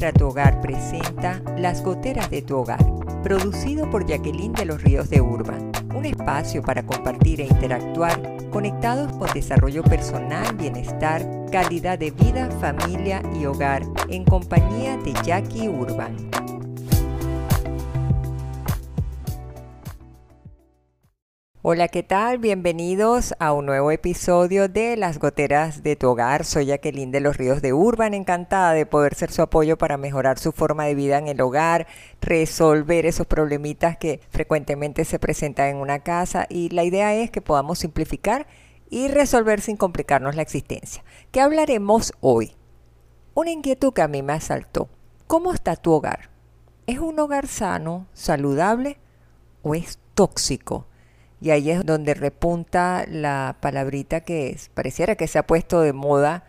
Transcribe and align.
Encuentra 0.00 0.18
tu 0.18 0.28
hogar 0.28 0.62
presenta 0.62 1.42
Las 1.58 1.82
goteras 1.82 2.30
de 2.30 2.40
tu 2.40 2.56
hogar, 2.56 2.82
producido 3.22 3.90
por 3.90 4.06
Jacqueline 4.06 4.54
de 4.54 4.64
los 4.64 4.82
Ríos 4.82 5.10
de 5.10 5.20
Urban, 5.20 5.72
un 5.94 6.06
espacio 6.06 6.62
para 6.62 6.82
compartir 6.82 7.42
e 7.42 7.44
interactuar 7.44 8.18
conectados 8.50 9.12
con 9.18 9.30
desarrollo 9.34 9.82
personal, 9.82 10.56
bienestar, 10.56 11.22
calidad 11.52 11.98
de 11.98 12.12
vida, 12.12 12.48
familia 12.62 13.20
y 13.38 13.44
hogar 13.44 13.82
en 14.08 14.24
compañía 14.24 14.96
de 14.96 15.12
Jackie 15.22 15.68
Urban. 15.68 16.16
Hola, 21.72 21.86
¿qué 21.86 22.02
tal? 22.02 22.38
Bienvenidos 22.38 23.32
a 23.38 23.52
un 23.52 23.66
nuevo 23.66 23.92
episodio 23.92 24.68
de 24.68 24.96
Las 24.96 25.20
Goteras 25.20 25.84
de 25.84 25.94
tu 25.94 26.08
Hogar. 26.08 26.44
Soy 26.44 26.66
Jacqueline 26.66 27.12
de 27.12 27.20
los 27.20 27.36
Ríos 27.36 27.62
de 27.62 27.72
Urban, 27.72 28.12
encantada 28.12 28.72
de 28.72 28.86
poder 28.86 29.14
ser 29.14 29.30
su 29.30 29.40
apoyo 29.40 29.78
para 29.78 29.96
mejorar 29.96 30.40
su 30.40 30.50
forma 30.50 30.86
de 30.86 30.96
vida 30.96 31.18
en 31.18 31.28
el 31.28 31.40
hogar, 31.40 31.86
resolver 32.20 33.06
esos 33.06 33.28
problemitas 33.28 33.96
que 33.96 34.20
frecuentemente 34.30 35.04
se 35.04 35.20
presentan 35.20 35.68
en 35.68 35.76
una 35.76 36.00
casa 36.00 36.44
y 36.48 36.70
la 36.70 36.82
idea 36.82 37.14
es 37.14 37.30
que 37.30 37.40
podamos 37.40 37.78
simplificar 37.78 38.48
y 38.88 39.06
resolver 39.06 39.60
sin 39.60 39.76
complicarnos 39.76 40.34
la 40.34 40.42
existencia. 40.42 41.04
¿Qué 41.30 41.40
hablaremos 41.40 42.12
hoy? 42.20 42.56
Una 43.32 43.52
inquietud 43.52 43.92
que 43.92 44.02
a 44.02 44.08
mí 44.08 44.24
me 44.24 44.32
asaltó. 44.32 44.88
¿Cómo 45.28 45.52
está 45.52 45.76
tu 45.76 45.92
hogar? 45.92 46.30
¿Es 46.88 46.98
un 46.98 47.16
hogar 47.20 47.46
sano, 47.46 48.08
saludable 48.12 48.98
o 49.62 49.76
es 49.76 50.00
tóxico? 50.14 50.89
Y 51.40 51.50
ahí 51.50 51.70
es 51.70 51.84
donde 51.86 52.14
repunta 52.14 53.04
la 53.08 53.56
palabrita 53.60 54.20
que 54.20 54.50
es, 54.50 54.68
pareciera 54.68 55.16
que 55.16 55.26
se 55.26 55.38
ha 55.38 55.46
puesto 55.46 55.80
de 55.80 55.92
moda, 55.92 56.44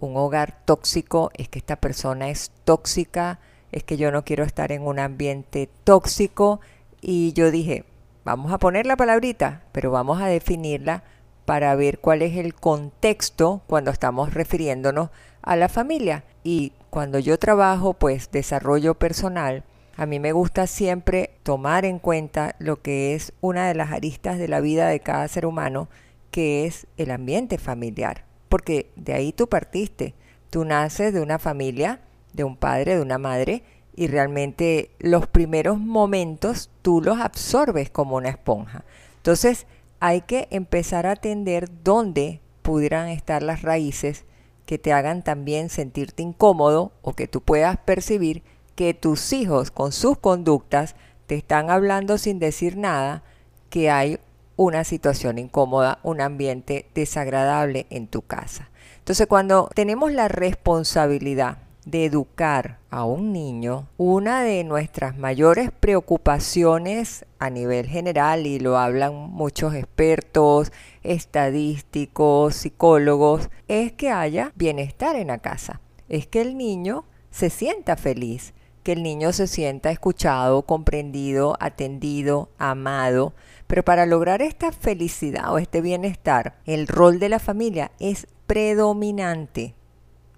un 0.00 0.16
hogar 0.16 0.64
tóxico, 0.64 1.30
es 1.34 1.48
que 1.48 1.58
esta 1.58 1.76
persona 1.76 2.30
es 2.30 2.50
tóxica, 2.64 3.38
es 3.70 3.84
que 3.84 3.96
yo 3.96 4.10
no 4.10 4.24
quiero 4.24 4.44
estar 4.44 4.72
en 4.72 4.82
un 4.82 4.98
ambiente 4.98 5.68
tóxico. 5.84 6.60
Y 7.00 7.32
yo 7.34 7.50
dije, 7.50 7.84
vamos 8.24 8.52
a 8.52 8.58
poner 8.58 8.86
la 8.86 8.96
palabrita, 8.96 9.62
pero 9.72 9.90
vamos 9.90 10.20
a 10.20 10.26
definirla 10.26 11.04
para 11.44 11.74
ver 11.74 11.98
cuál 11.98 12.22
es 12.22 12.36
el 12.36 12.54
contexto 12.54 13.62
cuando 13.66 13.90
estamos 13.90 14.34
refiriéndonos 14.34 15.10
a 15.42 15.56
la 15.56 15.68
familia. 15.68 16.24
Y 16.42 16.72
cuando 16.90 17.18
yo 17.18 17.38
trabajo, 17.38 17.94
pues 17.94 18.30
desarrollo 18.30 18.94
personal, 18.94 19.64
a 19.96 20.06
mí 20.06 20.18
me 20.18 20.32
gusta 20.32 20.66
siempre 20.66 21.30
tomar 21.42 21.84
en 21.84 21.98
cuenta 21.98 22.54
lo 22.58 22.80
que 22.80 23.14
es 23.14 23.32
una 23.40 23.68
de 23.68 23.74
las 23.74 23.92
aristas 23.92 24.38
de 24.38 24.48
la 24.48 24.60
vida 24.60 24.88
de 24.88 25.00
cada 25.00 25.28
ser 25.28 25.46
humano, 25.46 25.88
que 26.30 26.66
es 26.66 26.86
el 26.96 27.10
ambiente 27.10 27.58
familiar. 27.58 28.24
Porque 28.48 28.90
de 28.96 29.14
ahí 29.14 29.32
tú 29.32 29.48
partiste. 29.48 30.14
Tú 30.48 30.64
naces 30.64 31.12
de 31.12 31.20
una 31.20 31.38
familia, 31.38 32.00
de 32.32 32.44
un 32.44 32.56
padre, 32.56 32.96
de 32.96 33.02
una 33.02 33.18
madre, 33.18 33.62
y 33.94 34.06
realmente 34.06 34.90
los 34.98 35.26
primeros 35.26 35.78
momentos 35.78 36.70
tú 36.82 37.02
los 37.02 37.20
absorbes 37.20 37.90
como 37.90 38.16
una 38.16 38.30
esponja. 38.30 38.84
Entonces 39.16 39.66
hay 39.98 40.22
que 40.22 40.48
empezar 40.50 41.06
a 41.06 41.12
atender 41.12 41.68
dónde 41.84 42.40
pudieran 42.62 43.08
estar 43.08 43.42
las 43.42 43.62
raíces 43.62 44.24
que 44.64 44.78
te 44.78 44.92
hagan 44.92 45.22
también 45.22 45.68
sentirte 45.68 46.22
incómodo 46.22 46.92
o 47.02 47.12
que 47.12 47.28
tú 47.28 47.40
puedas 47.40 47.76
percibir 47.78 48.42
que 48.74 48.94
tus 48.94 49.32
hijos 49.32 49.70
con 49.70 49.92
sus 49.92 50.18
conductas 50.18 50.96
te 51.26 51.36
están 51.36 51.70
hablando 51.70 52.18
sin 52.18 52.38
decir 52.38 52.76
nada 52.76 53.22
que 53.68 53.90
hay 53.90 54.18
una 54.56 54.84
situación 54.84 55.38
incómoda, 55.38 56.00
un 56.02 56.20
ambiente 56.20 56.86
desagradable 56.94 57.86
en 57.90 58.08
tu 58.08 58.22
casa. 58.22 58.70
Entonces 58.98 59.26
cuando 59.26 59.70
tenemos 59.74 60.12
la 60.12 60.28
responsabilidad 60.28 61.58
de 61.84 62.04
educar 62.04 62.78
a 62.90 63.04
un 63.04 63.32
niño, 63.32 63.88
una 63.96 64.42
de 64.42 64.64
nuestras 64.64 65.16
mayores 65.16 65.70
preocupaciones 65.72 67.24
a 67.38 67.50
nivel 67.50 67.86
general, 67.86 68.46
y 68.46 68.58
lo 68.58 68.76
hablan 68.76 69.14
muchos 69.14 69.74
expertos, 69.74 70.72
estadísticos, 71.02 72.54
psicólogos, 72.54 73.48
es 73.68 73.92
que 73.92 74.10
haya 74.10 74.52
bienestar 74.54 75.16
en 75.16 75.28
la 75.28 75.38
casa, 75.38 75.80
es 76.08 76.26
que 76.26 76.42
el 76.42 76.58
niño 76.58 77.04
se 77.30 77.50
sienta 77.50 77.96
feliz, 77.96 78.52
que 78.82 78.92
el 78.92 79.02
niño 79.02 79.32
se 79.32 79.46
sienta 79.46 79.90
escuchado, 79.90 80.62
comprendido, 80.62 81.56
atendido, 81.60 82.50
amado. 82.58 83.34
Pero 83.66 83.84
para 83.84 84.06
lograr 84.06 84.42
esta 84.42 84.72
felicidad 84.72 85.52
o 85.52 85.58
este 85.58 85.80
bienestar, 85.80 86.58
el 86.66 86.86
rol 86.86 87.18
de 87.18 87.28
la 87.28 87.38
familia 87.38 87.92
es 88.00 88.26
predominante. 88.46 89.74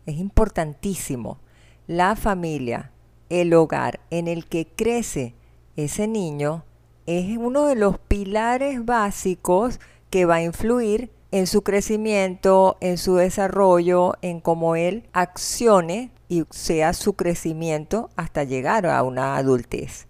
Es 0.07 0.17
importantísimo. 0.17 1.39
La 1.87 2.17
familia, 2.17 2.93
el 3.29 3.55
hogar 3.55 4.01
en 4.11 4.29
el 4.29 4.47
que 4.47 4.67
crece 4.67 5.35
ese 5.77 6.07
niño, 6.07 6.65
es 7.07 7.37
uno 7.37 7.67
de 7.67 7.75
los 7.75 7.99
pilares 7.99 8.85
básicos 8.85 9.81
que 10.11 10.25
va 10.25 10.37
a 10.37 10.43
influir 10.43 11.11
en 11.31 11.47
su 11.47 11.63
crecimiento, 11.63 12.77
en 12.81 12.99
su 12.99 13.17
desarrollo, 13.17 14.15
en 14.21 14.41
cómo 14.41 14.77
él 14.77 15.09
accione 15.13 16.11
y 16.33 16.47
sea 16.49 16.95
su 16.95 17.13
crecimiento 17.13 18.09
hasta 18.17 18.43
llegar 18.45 18.87
a 18.87 19.03
una 19.03 19.37
adultez. 19.37 20.07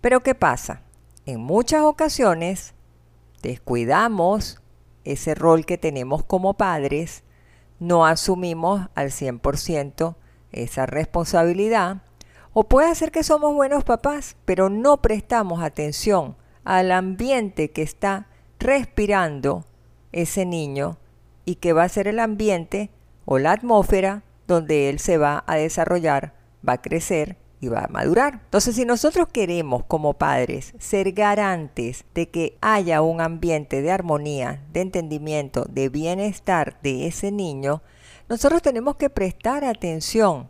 Pero 0.00 0.20
¿qué 0.20 0.34
pasa? 0.34 0.82
En 1.24 1.40
muchas 1.40 1.82
ocasiones 1.82 2.74
descuidamos 3.42 4.60
ese 5.04 5.36
rol 5.36 5.64
que 5.64 5.78
tenemos 5.78 6.24
como 6.24 6.54
padres, 6.54 7.22
no 7.78 8.04
asumimos 8.06 8.88
al 8.96 9.10
100% 9.10 10.16
esa 10.50 10.86
responsabilidad, 10.86 12.02
o 12.52 12.64
puede 12.64 12.92
ser 12.96 13.12
que 13.12 13.22
somos 13.22 13.54
buenos 13.54 13.84
papás, 13.84 14.34
pero 14.44 14.68
no 14.68 15.00
prestamos 15.00 15.62
atención 15.62 16.34
al 16.64 16.90
ambiente 16.90 17.70
que 17.70 17.82
está 17.82 18.26
respirando 18.58 19.64
ese 20.10 20.44
niño 20.44 20.98
y 21.44 21.54
que 21.54 21.72
va 21.72 21.84
a 21.84 21.88
ser 21.88 22.08
el 22.08 22.18
ambiente 22.18 22.90
o 23.26 23.38
la 23.38 23.52
atmósfera 23.52 24.24
donde 24.52 24.88
él 24.88 24.98
se 24.98 25.18
va 25.18 25.44
a 25.46 25.56
desarrollar, 25.56 26.34
va 26.66 26.74
a 26.74 26.82
crecer 26.82 27.36
y 27.60 27.68
va 27.68 27.84
a 27.84 27.88
madurar. 27.88 28.40
Entonces, 28.44 28.74
si 28.74 28.84
nosotros 28.84 29.28
queremos 29.32 29.84
como 29.84 30.14
padres 30.14 30.74
ser 30.78 31.12
garantes 31.12 32.04
de 32.12 32.28
que 32.28 32.58
haya 32.60 33.02
un 33.02 33.20
ambiente 33.20 33.82
de 33.82 33.90
armonía, 33.92 34.64
de 34.72 34.80
entendimiento, 34.80 35.64
de 35.70 35.88
bienestar 35.88 36.78
de 36.82 37.06
ese 37.06 37.30
niño, 37.30 37.82
nosotros 38.28 38.62
tenemos 38.62 38.96
que 38.96 39.10
prestar 39.10 39.64
atención 39.64 40.48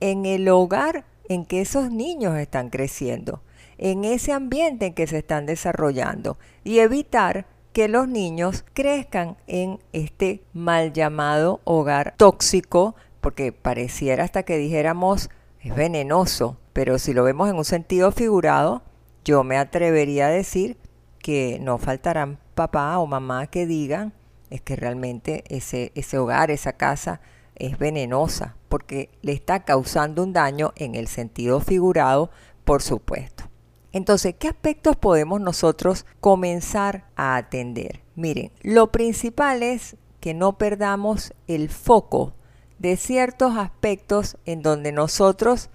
en 0.00 0.24
el 0.24 0.48
hogar 0.48 1.04
en 1.28 1.44
que 1.44 1.60
esos 1.60 1.90
niños 1.90 2.36
están 2.36 2.70
creciendo, 2.70 3.42
en 3.78 4.04
ese 4.04 4.32
ambiente 4.32 4.86
en 4.86 4.94
que 4.94 5.06
se 5.06 5.18
están 5.18 5.46
desarrollando 5.46 6.38
y 6.62 6.78
evitar 6.78 7.46
que 7.72 7.88
los 7.88 8.06
niños 8.06 8.64
crezcan 8.74 9.36
en 9.46 9.80
este 9.92 10.44
mal 10.52 10.92
llamado 10.92 11.60
hogar 11.64 12.14
tóxico 12.16 12.94
porque 13.22 13.52
pareciera 13.52 14.24
hasta 14.24 14.42
que 14.42 14.58
dijéramos 14.58 15.30
es 15.60 15.74
venenoso, 15.74 16.58
pero 16.74 16.98
si 16.98 17.14
lo 17.14 17.24
vemos 17.24 17.48
en 17.48 17.56
un 17.56 17.64
sentido 17.64 18.12
figurado, 18.12 18.82
yo 19.24 19.44
me 19.44 19.56
atrevería 19.56 20.26
a 20.26 20.30
decir 20.30 20.76
que 21.20 21.58
no 21.62 21.78
faltarán 21.78 22.38
papá 22.54 22.98
o 22.98 23.06
mamá 23.06 23.46
que 23.46 23.66
digan 23.66 24.12
es 24.50 24.60
que 24.60 24.76
realmente 24.76 25.44
ese, 25.48 25.92
ese 25.94 26.18
hogar, 26.18 26.50
esa 26.50 26.74
casa 26.74 27.22
es 27.54 27.78
venenosa, 27.78 28.56
porque 28.68 29.08
le 29.22 29.32
está 29.32 29.64
causando 29.64 30.22
un 30.22 30.32
daño 30.32 30.72
en 30.76 30.94
el 30.94 31.06
sentido 31.06 31.60
figurado, 31.60 32.30
por 32.64 32.82
supuesto. 32.82 33.44
Entonces, 33.92 34.34
¿qué 34.38 34.48
aspectos 34.48 34.96
podemos 34.96 35.40
nosotros 35.40 36.04
comenzar 36.20 37.06
a 37.14 37.36
atender? 37.36 38.02
Miren, 38.14 38.50
lo 38.62 38.90
principal 38.90 39.62
es 39.62 39.96
que 40.20 40.34
no 40.34 40.58
perdamos 40.58 41.32
el 41.46 41.70
foco 41.70 42.34
de 42.82 42.96
ciertos 42.96 43.56
aspectos 43.56 44.36
en 44.44 44.60
donde 44.60 44.90
nosotros 44.90 45.70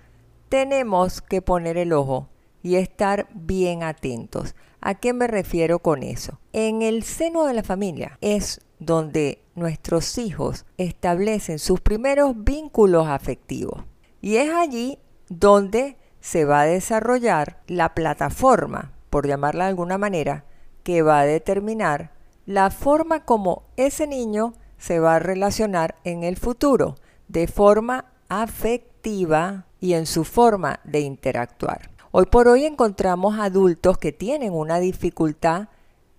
tenemos 0.50 1.22
que 1.22 1.42
poner 1.42 1.78
el 1.78 1.94
ojo 1.94 2.28
y 2.62 2.76
estar 2.76 3.30
bien 3.34 3.82
atentos. 3.82 4.56
¿A 4.82 4.96
qué 4.96 5.14
me 5.14 5.28
refiero 5.28 5.80
con 5.80 6.04
eso? 6.04 6.42
En 6.52 6.82
el 6.82 7.04
seno 7.04 7.46
de 7.46 7.54
la 7.54 7.64
familia 7.64 8.18
es 8.20 8.60
donde 8.80 9.42
nuestros 9.56 10.18
hijos 10.18 10.66
establecen 10.78 11.60
sus 11.60 11.80
primeros 11.80 12.44
vínculos 12.44 13.08
afectivos. 13.08 13.86
Y 14.20 14.36
es 14.36 14.54
allí 14.54 15.00
donde 15.30 15.96
se 16.20 16.44
va 16.44 16.62
a 16.62 16.66
desarrollar 16.66 17.64
la 17.68 17.96
plataforma, 17.96 18.92
por 19.10 19.26
llamarla 19.26 19.64
de 19.64 19.70
alguna 19.70 19.98
manera, 19.98 20.44
que 20.84 21.04
va 21.04 21.22
a 21.22 21.26
determinar 21.26 22.12
la 22.46 22.70
forma 22.70 23.24
como 23.24 23.64
ese 23.78 24.08
niño 24.08 24.56
se 24.78 25.00
va 25.00 25.16
a 25.16 25.20
relacionar 25.20 25.96
en 26.04 26.24
el 26.24 26.38
futuro 26.38 26.96
de 27.28 27.48
forma 27.48 28.06
afectiva 28.30 29.66
y 29.80 29.94
en 29.94 30.06
su 30.06 30.24
forma 30.24 30.80
de 30.84 31.02
interactuar. 31.02 31.90
Hoy 32.12 32.26
por 32.26 32.48
hoy 32.48 32.66
encontramos 32.66 33.40
adultos 33.40 33.98
que 33.98 34.12
tienen 34.12 34.54
una 34.54 34.80
dificultad 34.80 35.70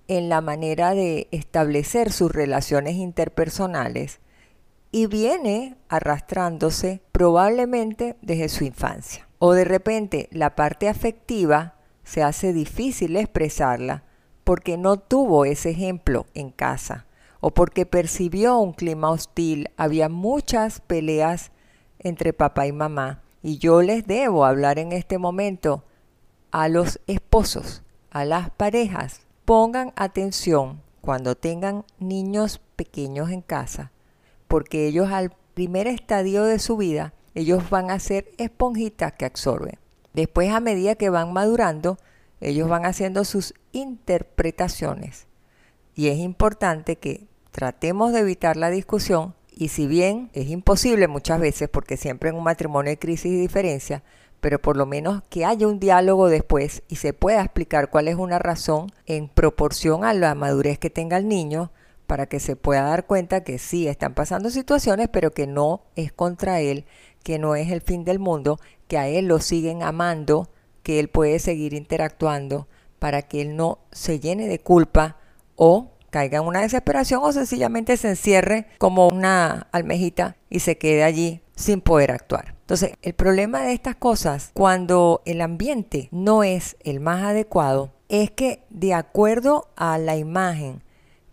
en 0.06 0.28
la 0.28 0.40
manera 0.40 0.94
de 0.94 1.28
establecer 1.30 2.12
sus 2.12 2.32
relaciones 2.32 2.94
interpersonales 2.94 4.20
y 4.90 5.06
viene 5.06 5.76
arrastrándose 5.88 7.02
probablemente 7.12 8.16
desde 8.22 8.48
su 8.48 8.64
infancia. 8.64 9.28
O 9.38 9.52
de 9.52 9.64
repente 9.64 10.28
la 10.32 10.54
parte 10.54 10.88
afectiva 10.88 11.74
se 12.04 12.22
hace 12.22 12.52
difícil 12.52 13.16
expresarla 13.16 14.04
porque 14.44 14.78
no 14.78 14.98
tuvo 14.98 15.44
ese 15.44 15.70
ejemplo 15.70 16.26
en 16.32 16.50
casa 16.50 17.06
o 17.40 17.50
porque 17.52 17.86
percibió 17.86 18.58
un 18.58 18.72
clima 18.72 19.10
hostil, 19.10 19.70
había 19.76 20.08
muchas 20.08 20.80
peleas 20.80 21.52
entre 21.98 22.32
papá 22.32 22.66
y 22.66 22.72
mamá. 22.72 23.22
Y 23.42 23.58
yo 23.58 23.82
les 23.82 24.06
debo 24.06 24.44
hablar 24.44 24.78
en 24.78 24.92
este 24.92 25.18
momento 25.18 25.84
a 26.50 26.68
los 26.68 27.00
esposos, 27.06 27.82
a 28.10 28.24
las 28.24 28.50
parejas. 28.50 29.20
Pongan 29.44 29.92
atención 29.96 30.82
cuando 31.00 31.36
tengan 31.36 31.84
niños 31.98 32.60
pequeños 32.76 33.30
en 33.30 33.42
casa, 33.42 33.92
porque 34.48 34.86
ellos 34.86 35.10
al 35.10 35.32
primer 35.54 35.86
estadio 35.86 36.44
de 36.44 36.58
su 36.58 36.76
vida, 36.76 37.14
ellos 37.34 37.70
van 37.70 37.90
a 37.90 37.98
ser 37.98 38.30
esponjitas 38.36 39.12
que 39.12 39.24
absorben. 39.24 39.78
Después, 40.12 40.50
a 40.50 40.60
medida 40.60 40.96
que 40.96 41.10
van 41.10 41.32
madurando, 41.32 41.98
ellos 42.40 42.68
van 42.68 42.84
haciendo 42.84 43.24
sus 43.24 43.54
interpretaciones. 43.72 45.27
Y 45.98 46.06
es 46.10 46.18
importante 46.18 46.94
que 46.94 47.26
tratemos 47.50 48.12
de 48.12 48.20
evitar 48.20 48.56
la 48.56 48.70
discusión 48.70 49.34
y 49.50 49.66
si 49.66 49.88
bien 49.88 50.30
es 50.32 50.48
imposible 50.48 51.08
muchas 51.08 51.40
veces, 51.40 51.68
porque 51.68 51.96
siempre 51.96 52.28
en 52.28 52.36
un 52.36 52.44
matrimonio 52.44 52.90
hay 52.90 52.98
crisis 52.98 53.32
y 53.32 53.36
diferencia, 53.36 54.04
pero 54.40 54.62
por 54.62 54.76
lo 54.76 54.86
menos 54.86 55.24
que 55.28 55.44
haya 55.44 55.66
un 55.66 55.80
diálogo 55.80 56.28
después 56.28 56.84
y 56.86 56.94
se 56.94 57.14
pueda 57.14 57.42
explicar 57.42 57.90
cuál 57.90 58.06
es 58.06 58.14
una 58.14 58.38
razón 58.38 58.92
en 59.06 59.26
proporción 59.26 60.04
a 60.04 60.14
la 60.14 60.36
madurez 60.36 60.78
que 60.78 60.88
tenga 60.88 61.16
el 61.16 61.26
niño, 61.26 61.72
para 62.06 62.26
que 62.26 62.38
se 62.38 62.54
pueda 62.54 62.82
dar 62.82 63.04
cuenta 63.04 63.42
que 63.42 63.58
sí 63.58 63.88
están 63.88 64.14
pasando 64.14 64.50
situaciones, 64.50 65.08
pero 65.08 65.32
que 65.32 65.48
no 65.48 65.82
es 65.96 66.12
contra 66.12 66.60
él, 66.60 66.84
que 67.24 67.40
no 67.40 67.56
es 67.56 67.72
el 67.72 67.80
fin 67.80 68.04
del 68.04 68.20
mundo, 68.20 68.60
que 68.86 68.98
a 68.98 69.08
él 69.08 69.26
lo 69.26 69.40
siguen 69.40 69.82
amando, 69.82 70.48
que 70.84 71.00
él 71.00 71.08
puede 71.08 71.40
seguir 71.40 71.74
interactuando, 71.74 72.68
para 73.00 73.22
que 73.22 73.42
él 73.42 73.56
no 73.56 73.80
se 73.90 74.20
llene 74.20 74.46
de 74.46 74.60
culpa 74.60 75.16
o 75.58 75.90
caiga 76.10 76.38
en 76.38 76.44
una 76.44 76.62
desesperación 76.62 77.20
o 77.22 77.32
sencillamente 77.32 77.98
se 77.98 78.08
encierre 78.08 78.66
como 78.78 79.08
una 79.08 79.68
almejita 79.72 80.36
y 80.48 80.60
se 80.60 80.78
quede 80.78 81.04
allí 81.04 81.42
sin 81.54 81.82
poder 81.82 82.12
actuar. 82.12 82.54
Entonces, 82.60 82.92
el 83.02 83.14
problema 83.14 83.62
de 83.62 83.72
estas 83.72 83.96
cosas, 83.96 84.50
cuando 84.54 85.22
el 85.26 85.40
ambiente 85.40 86.08
no 86.12 86.44
es 86.44 86.76
el 86.84 87.00
más 87.00 87.22
adecuado, 87.24 87.92
es 88.08 88.30
que 88.30 88.62
de 88.70 88.94
acuerdo 88.94 89.68
a 89.76 89.98
la 89.98 90.16
imagen 90.16 90.82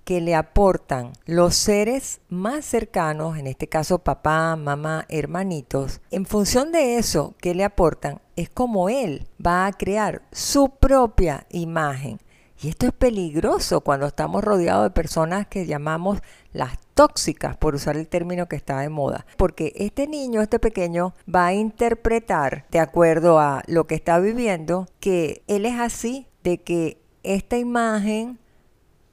que 0.03 0.21
le 0.21 0.35
aportan 0.35 1.13
los 1.25 1.55
seres 1.55 2.21
más 2.29 2.63
cercanos, 2.63 3.37
en 3.37 3.47
este 3.47 3.67
caso 3.67 3.99
papá, 3.99 4.55
mamá, 4.55 5.05
hermanitos, 5.09 5.99
en 6.11 6.25
función 6.25 6.71
de 6.71 6.97
eso 6.97 7.33
que 7.41 7.55
le 7.55 7.63
aportan, 7.63 8.21
es 8.35 8.49
como 8.49 8.87
él 8.87 9.27
va 9.45 9.65
a 9.65 9.73
crear 9.73 10.21
su 10.31 10.69
propia 10.69 11.47
imagen 11.49 12.19
esto 12.69 12.87
es 12.87 12.93
peligroso 12.93 13.81
cuando 13.81 14.07
estamos 14.07 14.43
rodeados 14.43 14.85
de 14.85 14.89
personas 14.91 15.47
que 15.47 15.65
llamamos 15.65 16.19
las 16.53 16.77
tóxicas, 16.93 17.57
por 17.57 17.75
usar 17.75 17.97
el 17.97 18.07
término 18.07 18.47
que 18.47 18.55
está 18.55 18.79
de 18.79 18.89
moda. 18.89 19.25
Porque 19.37 19.73
este 19.75 20.07
niño, 20.07 20.41
este 20.41 20.59
pequeño, 20.59 21.13
va 21.33 21.47
a 21.47 21.53
interpretar, 21.53 22.65
de 22.71 22.79
acuerdo 22.79 23.39
a 23.39 23.63
lo 23.67 23.85
que 23.87 23.95
está 23.95 24.19
viviendo, 24.19 24.87
que 24.99 25.43
él 25.47 25.65
es 25.65 25.79
así, 25.79 26.27
de 26.43 26.59
que 26.59 27.01
esta 27.23 27.57
imagen 27.57 28.39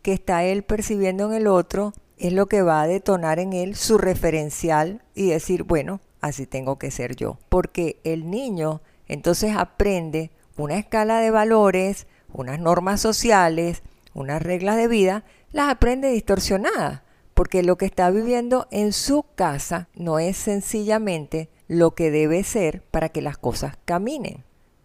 que 0.03 0.13
está 0.13 0.45
él 0.45 0.63
percibiendo 0.63 1.27
en 1.27 1.35
el 1.35 1.47
otro 1.47 1.93
es 2.19 2.33
lo 2.33 2.47
que 2.47 2.63
va 2.63 2.83
a 2.83 2.87
detonar 2.87 3.39
en 3.39 3.53
él 3.53 3.75
su 3.75 3.99
referencial 3.99 5.03
y 5.15 5.31
decir, 5.31 5.65
bueno, 5.65 6.01
así 6.21 6.47
tengo 6.47 6.79
que 6.79 6.91
ser 6.91 7.17
yo. 7.17 7.39
Porque 7.49 8.01
el 8.05 8.31
niño 8.31 8.83
entonces 9.09 9.55
aprende 9.57 10.31
una 10.57 10.77
escala 10.77 11.21
de 11.21 11.31
valores, 11.31 12.07
unas 12.33 12.59
normas 12.59 13.01
sociales, 13.01 13.83
unas 14.15 14.43
reglas 14.43 14.77
de 14.77 14.89
vida, 14.89 15.25
las 15.53 15.71
aprende 15.71 16.09
distorsionadas, 16.09 17.03
porque 17.35 17.63
lo 17.63 17.77
que 17.77 17.87
está 17.87 18.11
viviendo 18.11 18.67
en 18.71 18.93
su 18.93 19.25
casa 19.35 19.89
no 19.95 20.19
es 20.19 20.37
sencillamente 20.37 21.51
lo 21.69 21.95
que 21.95 22.11
debe 22.11 22.45
ser 22.45 22.83
para 22.91 23.09
que 23.09 23.23
las 23.23 23.39
cosas 23.39 23.77
caminen. 23.85 24.45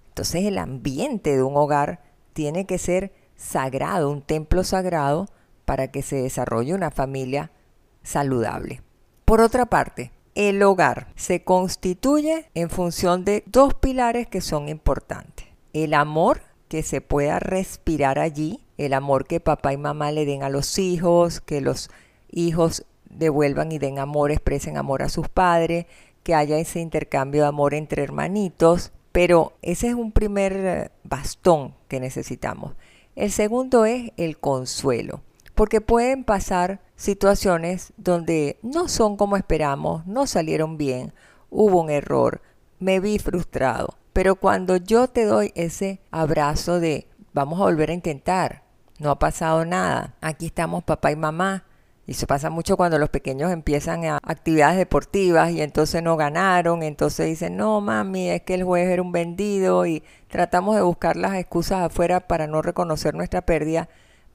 Entonces 0.10 0.46
el 0.46 0.58
ambiente 0.58 1.36
de 1.36 1.44
un 1.44 1.58
hogar 1.58 2.02
tiene 2.34 2.66
que 2.66 2.78
ser 2.78 3.14
sagrado, 3.36 4.10
un 4.10 4.22
templo 4.22 4.64
sagrado, 4.64 5.28
para 5.66 5.92
que 5.92 6.02
se 6.02 6.16
desarrolle 6.16 6.74
una 6.74 6.92
familia 6.92 7.52
saludable. 8.02 8.82
Por 9.26 9.42
otra 9.42 9.66
parte, 9.66 10.14
el 10.34 10.64
hogar 10.64 11.08
se 11.16 11.44
constituye 11.44 12.50
en 12.54 12.70
función 12.70 13.26
de 13.26 13.44
dos 13.48 13.74
pilares 13.74 14.28
que 14.28 14.40
son 14.40 14.70
importantes. 14.70 15.48
El 15.74 15.94
amor 15.94 16.42
que 16.68 16.84
se 16.84 17.02
pueda 17.02 17.40
respirar 17.40 18.20
allí, 18.20 18.60
el 18.78 18.94
amor 18.94 19.26
que 19.26 19.40
papá 19.40 19.74
y 19.74 19.78
mamá 19.78 20.12
le 20.12 20.26
den 20.26 20.44
a 20.44 20.50
los 20.50 20.78
hijos, 20.78 21.42
que 21.42 21.62
los 21.62 21.90
hijos 22.30 22.86
devuelvan 23.10 23.72
y 23.72 23.80
den 23.80 24.00
amor, 24.00 24.32
expresen 24.32 24.78
amor 24.78 25.02
a 25.02 25.10
sus 25.10 25.30
padres, 25.30 25.86
que 26.24 26.36
haya 26.36 26.58
ese 26.58 26.80
intercambio 26.80 27.44
de 27.44 27.48
amor 27.48 27.74
entre 27.74 28.04
hermanitos, 28.04 28.92
pero 29.12 29.54
ese 29.62 29.88
es 29.88 29.94
un 29.96 30.12
primer 30.12 30.54
eh, 30.54 30.92
bastón 31.04 31.74
que 31.88 32.00
necesitamos. 32.00 32.76
El 33.16 33.32
segundo 33.32 33.86
es 33.86 34.12
el 34.18 34.38
consuelo, 34.38 35.22
porque 35.56 35.82
pueden 35.82 36.24
pasar 36.24 36.82
situaciones 36.96 37.94
donde 37.98 38.60
no 38.62 38.90
son 38.90 39.18
como 39.18 39.38
esperamos, 39.38 40.06
no 40.06 40.28
salieron 40.28 40.78
bien, 40.78 41.14
hubo 41.50 41.82
un 41.82 41.90
error, 41.90 42.42
me 42.80 43.00
vi 43.00 43.18
frustrado. 43.18 43.96
Pero 44.18 44.36
cuando 44.36 44.78
yo 44.78 45.08
te 45.08 45.26
doy 45.26 45.52
ese 45.54 46.02
abrazo 46.10 46.80
de 46.80 47.06
vamos 47.34 47.60
a 47.60 47.66
volver 47.66 47.92
a 47.92 47.94
intentar, 47.94 48.64
no 48.98 49.12
ha 49.12 49.20
pasado 49.20 49.64
nada, 49.64 50.16
aquí 50.22 50.48
estamos 50.48 50.84
papá 50.84 51.12
y 51.12 51.16
mamá, 51.16 51.66
y 52.08 52.14
eso 52.14 52.26
pasa 52.26 52.50
mucho 52.50 52.78
cuando 52.78 52.98
los 52.98 53.12
pequeños 53.12 53.52
empiezan 53.52 54.06
a 54.06 54.18
actividades 54.24 54.76
deportivas 54.76 55.52
y 55.52 55.62
entonces 55.62 56.02
no 56.02 56.18
ganaron, 56.18 56.82
entonces 56.82 57.28
dicen, 57.28 57.58
no 57.58 57.80
mami, 57.80 58.32
es 58.32 58.42
que 58.42 58.56
el 58.56 58.64
juez 58.64 58.90
era 58.90 59.04
un 59.04 59.12
vendido 59.12 59.86
y 59.86 60.02
tratamos 60.30 60.76
de 60.76 60.82
buscar 60.82 61.16
las 61.16 61.36
excusas 61.36 61.84
afuera 61.84 62.22
para 62.22 62.48
no 62.48 62.64
reconocer 62.64 63.14
nuestra 63.14 63.44
pérdida. 63.44 63.88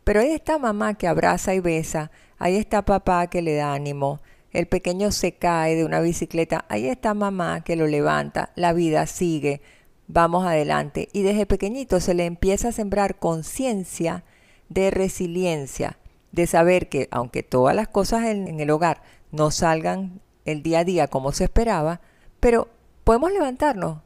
Pero 0.04 0.20
ahí 0.20 0.30
está 0.30 0.58
mamá 0.58 0.94
que 0.94 1.08
abraza 1.08 1.54
y 1.54 1.58
besa, 1.58 2.12
ahí 2.38 2.54
está 2.54 2.82
papá 2.82 3.26
que 3.26 3.42
le 3.42 3.56
da 3.56 3.74
ánimo, 3.74 4.20
el 4.52 4.66
pequeño 4.66 5.10
se 5.12 5.32
cae 5.32 5.74
de 5.74 5.84
una 5.84 6.00
bicicleta, 6.00 6.66
ahí 6.68 6.86
está 6.86 7.14
mamá 7.14 7.62
que 7.64 7.74
lo 7.74 7.86
levanta, 7.86 8.50
la 8.54 8.74
vida 8.74 9.06
sigue, 9.06 9.62
vamos 10.06 10.44
adelante. 10.46 11.08
Y 11.12 11.22
desde 11.22 11.46
pequeñito 11.46 12.00
se 12.00 12.14
le 12.14 12.26
empieza 12.26 12.68
a 12.68 12.72
sembrar 12.72 13.18
conciencia 13.18 14.24
de 14.68 14.90
resiliencia, 14.90 15.98
de 16.32 16.46
saber 16.46 16.88
que 16.88 17.08
aunque 17.10 17.42
todas 17.42 17.76
las 17.76 17.88
cosas 17.88 18.24
en, 18.26 18.60
el 18.60 18.70
hogar 18.70 19.02
no 19.30 19.50
salgan 19.50 20.20
el 20.44 20.62
día 20.62 20.80
a 20.80 20.84
día 20.84 21.08
como 21.08 21.32
se 21.32 21.44
esperaba, 21.44 22.00
pero 22.40 22.68
podemos 23.04 23.32
levantarnos. 23.32 23.98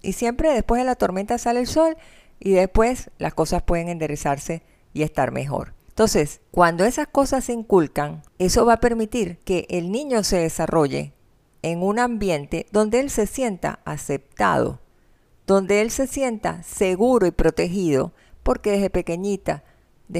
Y 0.00 0.14
siempre 0.14 0.52
después 0.52 0.80
de 0.80 0.86
la 0.86 0.96
tormenta 0.96 1.38
sale 1.38 1.60
el 1.60 1.66
sol 1.66 1.96
y 2.40 2.52
después 2.52 3.10
las 3.18 3.34
cosas 3.34 3.62
pueden 3.62 3.88
enderezarse 3.88 4.62
y 4.92 5.02
estar 5.02 5.30
mejor. 5.32 5.74
Entonces, 5.88 6.40
cuando 6.50 6.84
esas 6.84 7.06
cosas 7.06 7.44
se 7.44 7.52
inculcan, 7.52 8.22
eso 8.38 8.64
va 8.64 8.74
a 8.74 8.80
permitir 8.80 9.38
que 9.44 9.66
el 9.68 9.92
niño 9.92 10.24
se 10.24 10.38
desarrolle 10.38 11.12
en 11.60 11.82
un 11.82 11.98
ambiente 11.98 12.66
donde 12.72 13.00
él 13.00 13.10
se 13.10 13.26
sienta 13.26 13.80
aceptado, 13.84 14.80
donde 15.46 15.80
él 15.80 15.90
se 15.90 16.06
sienta 16.06 16.62
seguro 16.62 17.26
y 17.26 17.30
protegido, 17.30 18.12
porque 18.42 18.72
desde 18.72 18.90
pequeñita 18.90 19.64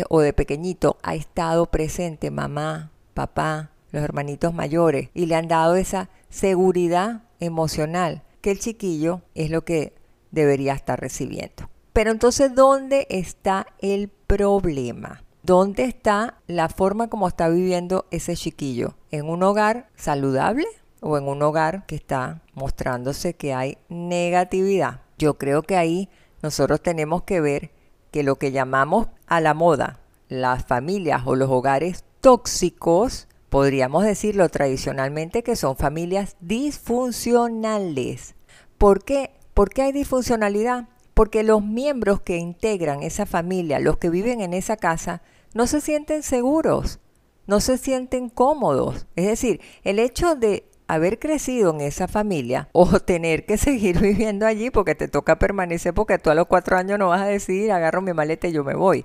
o 0.08 0.20
de 0.20 0.32
pequeñito 0.32 0.96
ha 1.02 1.14
estado 1.14 1.66
presente 1.66 2.30
mamá, 2.30 2.92
papá, 3.14 3.70
los 3.90 4.02
hermanitos 4.02 4.54
mayores 4.54 5.10
y 5.14 5.26
le 5.26 5.34
han 5.34 5.48
dado 5.48 5.76
esa 5.76 6.08
seguridad 6.30 7.22
emocional 7.40 8.22
que 8.40 8.50
el 8.50 8.58
chiquillo 8.58 9.20
es 9.34 9.50
lo 9.50 9.64
que 9.64 9.94
debería 10.30 10.72
estar 10.72 10.98
recibiendo. 10.98 11.68
Pero 11.92 12.10
entonces, 12.10 12.54
¿dónde 12.54 13.06
está 13.10 13.66
el 13.78 14.08
problema? 14.08 15.22
¿Dónde 15.42 15.84
está 15.84 16.38
la 16.46 16.68
forma 16.68 17.08
como 17.08 17.28
está 17.28 17.48
viviendo 17.48 18.06
ese 18.10 18.34
chiquillo? 18.34 18.94
¿En 19.10 19.28
un 19.28 19.42
hogar 19.42 19.90
saludable 19.94 20.64
o 21.00 21.18
en 21.18 21.28
un 21.28 21.42
hogar 21.42 21.84
que 21.86 21.96
está 21.96 22.42
mostrándose 22.54 23.34
que 23.34 23.52
hay 23.52 23.76
negatividad? 23.88 25.02
Yo 25.22 25.34
creo 25.34 25.62
que 25.62 25.76
ahí 25.76 26.08
nosotros 26.42 26.82
tenemos 26.82 27.22
que 27.22 27.40
ver 27.40 27.70
que 28.10 28.24
lo 28.24 28.40
que 28.40 28.50
llamamos 28.50 29.06
a 29.28 29.40
la 29.40 29.54
moda, 29.54 30.00
las 30.28 30.64
familias 30.64 31.22
o 31.26 31.36
los 31.36 31.48
hogares 31.48 32.02
tóxicos, 32.20 33.28
podríamos 33.48 34.02
decirlo 34.02 34.48
tradicionalmente 34.48 35.44
que 35.44 35.54
son 35.54 35.76
familias 35.76 36.34
disfuncionales. 36.40 38.34
¿Por 38.78 39.04
qué? 39.04 39.30
¿Por 39.54 39.70
qué 39.70 39.82
hay 39.82 39.92
disfuncionalidad? 39.92 40.88
Porque 41.14 41.44
los 41.44 41.64
miembros 41.64 42.20
que 42.20 42.38
integran 42.38 43.04
esa 43.04 43.24
familia, 43.24 43.78
los 43.78 43.98
que 43.98 44.10
viven 44.10 44.40
en 44.40 44.54
esa 44.54 44.76
casa, 44.76 45.22
no 45.54 45.68
se 45.68 45.80
sienten 45.80 46.24
seguros, 46.24 46.98
no 47.46 47.60
se 47.60 47.78
sienten 47.78 48.28
cómodos. 48.28 49.06
Es 49.14 49.26
decir, 49.26 49.60
el 49.84 50.00
hecho 50.00 50.34
de 50.34 50.68
haber 50.88 51.18
crecido 51.18 51.70
en 51.70 51.80
esa 51.80 52.08
familia 52.08 52.68
o 52.72 53.00
tener 53.00 53.46
que 53.46 53.56
seguir 53.56 54.00
viviendo 54.00 54.46
allí 54.46 54.70
porque 54.70 54.94
te 54.94 55.08
toca 55.08 55.38
permanecer 55.38 55.94
porque 55.94 56.18
tú 56.18 56.30
a 56.30 56.34
los 56.34 56.46
cuatro 56.46 56.76
años 56.76 56.98
no 56.98 57.08
vas 57.08 57.22
a 57.22 57.26
decidir 57.26 57.72
agarro 57.72 58.02
mi 58.02 58.12
maleta 58.12 58.48
y 58.48 58.52
yo 58.52 58.64
me 58.64 58.74
voy. 58.74 59.04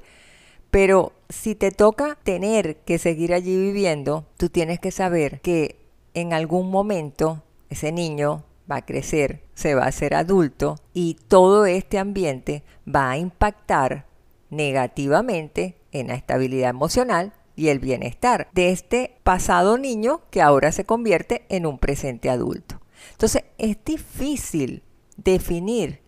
Pero 0.72 1.13
si 1.29 1.55
te 1.55 1.72
toca 1.72 2.17
tener 2.24 2.77
que 2.77 2.98
seguir 2.98 3.34
allí 3.34 3.57
viviendo, 3.57 4.25
tú 4.38 4.50
tienes 4.50 4.79
que 4.79 4.91
saber 4.91 5.39
que 5.41 5.79
en 6.13 6.34
algún 6.34 6.69
momento 6.69 7.43
ese 7.69 7.91
niño 7.91 8.43
va 8.69 8.77
a 8.77 8.86
crecer, 8.86 9.43
se 9.53 9.75
va 9.75 9.84
a 9.84 9.88
hacer 9.88 10.13
adulto 10.13 10.75
y 10.93 11.17
todo 11.27 11.65
este 11.65 12.00
ambiente 12.00 12.63
va 12.88 13.12
a 13.12 13.17
impactar 13.17 14.05
negativamente 14.50 15.77
en 15.91 16.07
la 16.07 16.15
estabilidad 16.15 16.69
emocional 16.69 17.34
y 17.57 17.67
el 17.69 17.79
bienestar 17.79 18.47
de 18.53 18.69
este 18.69 19.17
pasado 19.23 19.77
niño 19.77 20.21
que 20.29 20.41
ahora 20.41 20.71
se 20.71 20.85
convierte 20.85 21.45
en 21.49 21.65
un 21.65 21.79
presente 21.79 22.29
adulto. 22.29 22.79
Entonces 23.11 23.43
es 23.57 23.83
difícil 23.83 24.83
definir 25.17 26.01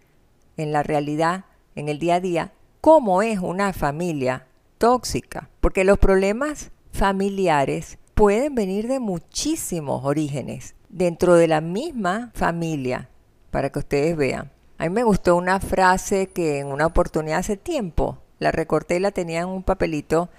en 0.55 0.71
la 0.71 0.83
realidad, 0.83 1.45
en 1.75 1.89
el 1.89 1.99
día 1.99 2.15
a 2.15 2.19
día, 2.19 2.53
cómo 2.79 3.21
es 3.23 3.39
una 3.39 3.73
familia 3.73 4.47
tóxica, 4.77 5.49
porque 5.59 5.83
los 5.83 5.97
problemas 5.97 6.71
familiares 6.91 7.97
pueden 8.13 8.53
venir 8.53 8.87
de 8.87 8.99
muchísimos 8.99 10.05
orígenes 10.05 10.75
dentro 10.89 11.35
de 11.35 11.47
la 11.47 11.61
misma 11.61 12.31
familia, 12.35 13.09
para 13.49 13.71
que 13.71 13.79
ustedes 13.79 14.15
vean. 14.15 14.51
A 14.77 14.83
mí 14.83 14.89
me 14.91 15.03
gustó 15.03 15.35
una 15.35 15.59
frase 15.59 16.27
que 16.27 16.59
en 16.59 16.67
una 16.67 16.85
oportunidad 16.85 17.39
hace 17.39 17.57
tiempo 17.57 18.19
la 18.37 18.51
recorté 18.51 18.97
y 18.97 18.99
la 18.99 19.11
tenía 19.11 19.41
en 19.41 19.49
un 19.49 19.63
papelito 19.63 20.29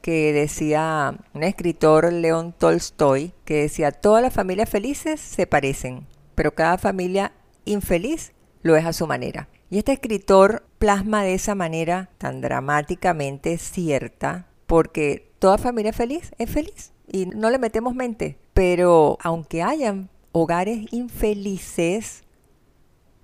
que 0.00 0.32
decía 0.32 1.16
un 1.34 1.42
escritor 1.42 2.12
León 2.12 2.54
Tolstoy, 2.56 3.32
que 3.44 3.62
decía, 3.62 3.92
todas 3.92 4.22
las 4.22 4.32
familias 4.32 4.68
felices 4.68 5.20
se 5.20 5.46
parecen, 5.46 6.06
pero 6.34 6.54
cada 6.54 6.78
familia 6.78 7.32
infeliz 7.64 8.32
lo 8.62 8.76
es 8.76 8.84
a 8.84 8.92
su 8.92 9.06
manera. 9.06 9.48
Y 9.70 9.78
este 9.78 9.92
escritor 9.92 10.64
plasma 10.78 11.22
de 11.22 11.34
esa 11.34 11.54
manera 11.54 12.10
tan 12.18 12.40
dramáticamente 12.40 13.58
cierta, 13.58 14.46
porque 14.66 15.30
toda 15.38 15.58
familia 15.58 15.92
feliz 15.92 16.32
es 16.38 16.50
feliz 16.50 16.92
y 17.06 17.26
no 17.26 17.50
le 17.50 17.58
metemos 17.58 17.94
mente. 17.94 18.38
Pero 18.54 19.18
aunque 19.22 19.62
hayan 19.62 20.10
hogares 20.32 20.86
infelices, 20.92 22.24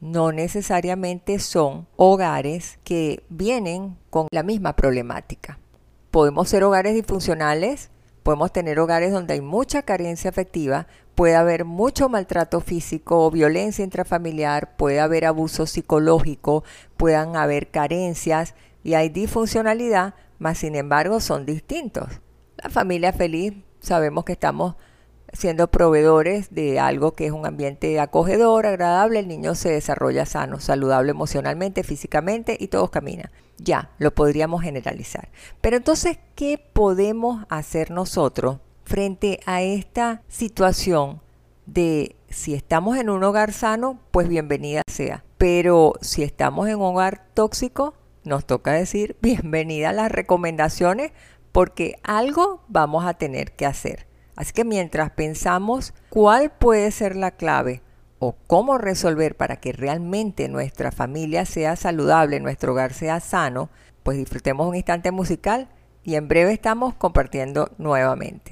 no 0.01 0.33
necesariamente 0.33 1.39
son 1.39 1.87
hogares 1.97 2.79
que 2.85 3.25
vienen 3.31 3.97
con 4.11 4.29
la 4.31 4.43
misma 4.43 4.77
problemática. 4.77 5.59
Podemos 6.15 6.49
ser 6.49 6.63
hogares 6.63 6.95
disfuncionales, 6.95 7.91
podemos 8.23 8.53
tener 8.53 8.79
hogares 8.79 9.11
donde 9.11 9.35
hay 9.35 9.41
mucha 9.41 9.83
carencia 9.83 10.31
afectiva, 10.31 10.87
puede 11.17 11.35
haber 11.35 11.65
mucho 11.65 12.09
maltrato 12.09 12.61
físico 12.61 13.27
o 13.27 13.33
violencia 13.33 13.83
intrafamiliar, 13.83 14.77
puede 14.77 15.01
haber 15.01 15.25
abuso 15.25 15.67
psicológico, 15.67 16.63
puedan 16.97 17.35
haber 17.35 17.73
carencias 17.73 18.55
y 18.85 18.95
hay 18.95 19.09
disfuncionalidad, 19.09 20.15
mas 20.39 20.59
sin 20.59 20.77
embargo 20.77 21.19
son 21.19 21.47
distintos. 21.47 22.07
La 22.59 22.71
familia 22.71 23.13
feliz 23.13 23.53
sabemos 23.81 24.25
que 24.25 24.35
estamos 24.35 24.77
siendo 25.33 25.69
proveedores 25.69 26.55
de 26.55 26.79
algo 26.79 27.17
que 27.17 27.27
es 27.27 27.33
un 27.33 27.45
ambiente 27.45 27.99
acogedor, 27.99 28.67
agradable, 28.67 29.19
el 29.19 29.27
niño 29.27 29.57
se 29.57 29.73
desarrolla 29.73 30.27
sano, 30.27 30.61
saludable 30.61 31.11
emocionalmente, 31.11 31.83
físicamente 31.83 32.57
y 32.61 32.69
todo 32.69 32.89
camina. 32.93 33.33
Ya, 33.59 33.91
lo 33.99 34.15
podríamos 34.15 34.63
generalizar. 34.63 35.31
Pero 35.61 35.77
entonces, 35.77 36.19
¿qué 36.35 36.59
podemos 36.59 37.45
hacer 37.49 37.91
nosotros 37.91 38.59
frente 38.85 39.41
a 39.47 39.63
esta 39.63 40.23
situación 40.29 41.21
de 41.67 42.17
si 42.29 42.55
estamos 42.55 42.99
en 42.99 43.11
un 43.11 43.23
hogar 43.23 43.53
sano, 43.53 44.01
pues 44.11 44.29
bienvenida 44.29 44.83
sea. 44.91 45.25
Pero 45.39 45.95
si 46.01 46.23
estamos 46.23 46.69
en 46.69 46.77
un 46.77 46.83
hogar 46.83 47.27
tóxico, 47.35 47.95
nos 48.25 48.45
toca 48.45 48.73
decir 48.73 49.17
bienvenida 49.23 49.91
a 49.91 49.95
las 49.95 50.11
recomendaciones 50.11 51.13
porque 51.53 51.97
algo 52.03 52.65
vamos 52.69 53.05
a 53.05 53.15
tener 53.15 53.53
que 53.53 53.67
hacer. 53.67 54.07
Así 54.37 54.53
que 54.53 54.65
mientras 54.65 55.11
pensamos 55.13 55.95
cuál 56.11 56.51
puede 56.51 56.91
ser 56.91 57.15
la 57.15 57.31
clave 57.31 57.83
o 58.25 58.37
cómo 58.47 58.79
resolver 58.79 59.37
para 59.37 59.57
que 59.57 59.73
realmente 59.73 60.49
nuestra 60.49 60.91
familia 60.93 61.45
sea 61.45 61.77
saludable, 61.77 62.41
nuestro 62.41 62.73
hogar 62.73 62.95
sea 62.95 63.21
sano, 63.21 63.69
pues 64.03 64.17
disfrutemos 64.17 64.67
un 64.67 64.77
instante 64.77 65.11
musical 65.11 65.69
y 66.03 66.15
en 66.15 66.29
breve 66.29 66.53
estamos 66.53 66.95
compartiendo 66.95 67.71
nuevamente. 67.77 68.51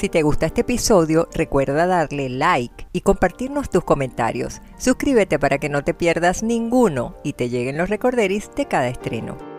Si 0.00 0.08
te 0.08 0.22
gusta 0.22 0.46
este 0.46 0.62
episodio, 0.62 1.28
recuerda 1.34 1.86
darle 1.86 2.30
like 2.30 2.86
y 2.90 3.02
compartirnos 3.02 3.68
tus 3.68 3.84
comentarios. 3.84 4.62
Suscríbete 4.78 5.38
para 5.38 5.58
que 5.58 5.68
no 5.68 5.84
te 5.84 5.92
pierdas 5.92 6.42
ninguno 6.42 7.16
y 7.22 7.34
te 7.34 7.50
lleguen 7.50 7.76
los 7.76 7.90
recorderis 7.90 8.50
de 8.56 8.64
cada 8.64 8.88
estreno. 8.88 9.49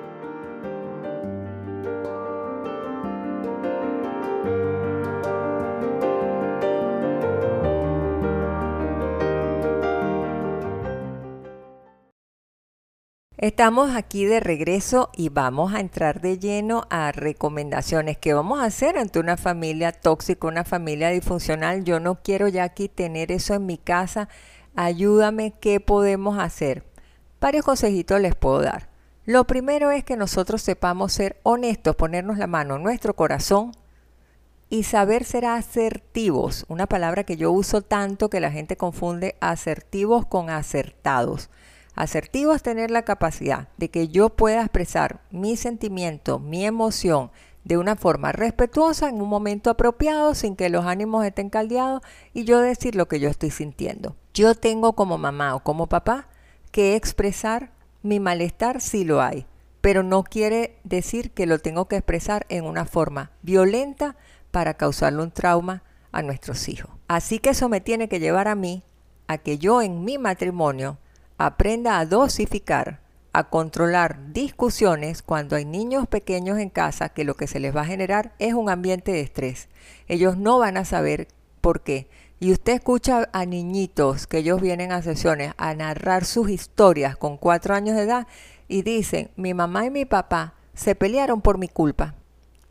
Estamos 13.41 13.95
aquí 13.95 14.25
de 14.25 14.39
regreso 14.39 15.10
y 15.17 15.29
vamos 15.29 15.74
a 15.74 15.79
entrar 15.79 16.21
de 16.21 16.38
lleno 16.38 16.86
a 16.91 17.12
recomendaciones. 17.12 18.19
¿Qué 18.19 18.36
vamos 18.36 18.60
a 18.60 18.65
hacer 18.65 19.00
ante 19.00 19.17
una 19.17 19.36
familia 19.36 19.91
tóxica, 19.93 20.48
una 20.48 20.63
familia 20.63 21.10
disfuncional? 21.10 21.83
Yo 21.83 22.00
no 22.00 22.21
quiero 22.21 22.48
ya 22.50 22.63
aquí 22.63 22.88
tener 22.88 23.31
eso 23.31 23.55
en 23.55 23.65
mi 23.65 23.79
casa. 23.79 24.29
Ayúdame, 24.75 25.55
¿qué 25.60 25.79
podemos 25.79 26.38
hacer? 26.38 26.86
Varios 27.39 27.65
consejitos 27.65 28.21
les 28.21 28.36
puedo 28.36 28.62
dar. 28.62 28.89
Lo 29.25 29.48
primero 29.48 29.89
es 29.89 30.03
que 30.03 30.17
nosotros 30.17 30.62
sepamos 30.62 31.12
ser 31.12 31.39
honestos, 31.41 31.95
ponernos 31.95 32.38
la 32.38 32.45
mano 32.45 32.75
en 32.75 32.83
nuestro 32.83 33.15
corazón 33.15 33.71
y 34.69 34.83
saber 34.83 35.24
ser 35.24 35.45
asertivos. 35.45 36.63
Una 36.67 36.86
palabra 36.86 37.24
que 37.24 37.38
yo 37.38 37.51
uso 37.51 37.81
tanto 37.81 38.29
que 38.29 38.39
la 38.39 38.51
gente 38.51 38.77
confunde 38.77 39.36
asertivos 39.39 40.27
con 40.27 40.51
acertados. 40.51 41.50
Asertivo 41.95 42.53
es 42.53 42.63
tener 42.63 42.89
la 42.89 43.03
capacidad 43.03 43.67
de 43.77 43.89
que 43.89 44.07
yo 44.07 44.29
pueda 44.29 44.62
expresar 44.62 45.21
mi 45.29 45.57
sentimiento, 45.57 46.39
mi 46.39 46.65
emoción 46.65 47.31
de 47.63 47.77
una 47.77 47.95
forma 47.95 48.31
respetuosa 48.31 49.10
en 49.10 49.21
un 49.21 49.29
momento 49.29 49.69
apropiado 49.69 50.33
sin 50.33 50.55
que 50.55 50.69
los 50.69 50.86
ánimos 50.86 51.25
estén 51.25 51.50
caldeados 51.50 52.01
y 52.33 52.43
yo 52.43 52.60
decir 52.60 52.95
lo 52.95 53.07
que 53.07 53.19
yo 53.19 53.29
estoy 53.29 53.51
sintiendo. 53.51 54.15
Yo 54.33 54.55
tengo 54.55 54.93
como 54.93 55.17
mamá 55.17 55.55
o 55.55 55.63
como 55.63 55.88
papá 55.88 56.27
que 56.71 56.95
expresar 56.95 57.71
mi 58.01 58.19
malestar 58.19 58.81
si 58.81 59.03
lo 59.03 59.21
hay, 59.21 59.45
pero 59.81 60.01
no 60.03 60.24
quiere 60.24 60.79
decir 60.83 61.31
que 61.31 61.45
lo 61.45 61.60
tengo 61.60 61.88
que 61.88 61.98
expresar 61.98 62.45
en 62.50 62.65
una 62.65 62.86
forma 62.86 63.31
violenta 63.41 64.15
para 64.50 64.75
causarle 64.75 65.21
un 65.21 65.31
trauma 65.31 65.83
a 66.12 66.21
nuestros 66.21 66.67
hijos. 66.67 66.91
Así 67.07 67.39
que 67.39 67.51
eso 67.51 67.69
me 67.69 67.81
tiene 67.81 68.10
que 68.10 68.19
llevar 68.19 68.48
a 68.48 68.55
mí 68.55 68.83
a 69.27 69.38
que 69.38 69.57
yo 69.57 69.81
en 69.81 70.03
mi 70.03 70.17
matrimonio 70.17 70.98
aprenda 71.45 72.00
a 72.00 72.05
dosificar, 72.05 73.01
a 73.33 73.50
controlar 73.50 74.33
discusiones 74.33 75.21
cuando 75.21 75.55
hay 75.55 75.65
niños 75.65 76.07
pequeños 76.07 76.60
en 76.60 76.69
casa 76.69 77.10
que 77.10 77.24
lo 77.24 77.36
que 77.36 77.48
se 77.48 77.60
les 77.60 77.75
va 77.75 77.81
a 77.81 77.86
generar 77.86 78.33
es 78.39 78.53
un 78.53 78.69
ambiente 78.69 79.12
de 79.12 79.21
estrés. 79.21 79.69
Ellos 80.07 80.38
no 80.38 80.60
van 80.60 80.77
a 80.77 80.86
saber 80.86 81.27
por 81.62 81.81
qué. 81.81 82.07
Y 82.39 82.51
usted 82.51 82.74
escucha 82.74 83.29
a 83.33 83.45
niñitos 83.45 84.27
que 84.27 84.39
ellos 84.39 84.62
vienen 84.62 84.91
a 84.91 85.03
sesiones 85.03 85.53
a 85.57 85.74
narrar 85.75 86.25
sus 86.25 86.50
historias 86.50 87.15
con 87.15 87.38
cuatro 87.38 87.75
años 87.75 87.95
de 87.95 88.03
edad 88.03 88.27
y 88.67 88.81
dicen, 88.81 89.29
mi 89.36 89.53
mamá 89.53 89.86
y 89.86 89.91
mi 89.91 90.05
papá 90.05 90.55
se 90.74 90.95
pelearon 90.95 91.41
por 91.41 91.57
mi 91.57 91.67
culpa. 91.67 92.15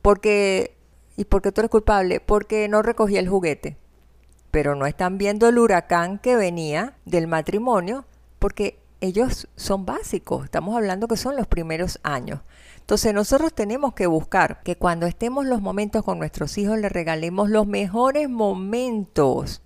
Porque, 0.02 0.76
¿y 1.16 1.24
por 1.24 1.42
qué 1.42 1.52
tú 1.52 1.60
eres 1.60 1.70
culpable? 1.70 2.20
Porque 2.20 2.68
no 2.68 2.82
recogí 2.82 3.16
el 3.16 3.28
juguete. 3.28 3.76
Pero 4.50 4.74
no 4.74 4.86
están 4.86 5.18
viendo 5.18 5.48
el 5.48 5.58
huracán 5.58 6.18
que 6.18 6.34
venía 6.34 6.94
del 7.04 7.28
matrimonio 7.28 8.04
porque 8.40 8.80
ellos 9.00 9.49
son 9.54 9.87
básicos, 9.87 10.44
estamos 10.44 10.76
hablando 10.76 11.06
que 11.06 11.16
son 11.16 11.37
los 11.37 11.47
primeros 11.47 12.00
años. 12.02 12.40
Entonces 12.80 13.14
nosotros 13.14 13.54
tenemos 13.54 13.94
que 13.94 14.06
buscar 14.06 14.62
que 14.64 14.76
cuando 14.76 15.06
estemos 15.06 15.47
los 15.47 15.62
momentos 15.62 16.04
con 16.04 16.18
nuestros 16.18 16.59
hijos 16.59 16.78
les 16.78 16.90
regalemos 16.90 17.49
los 17.49 17.66
mejores 17.66 18.28
momentos, 18.28 19.62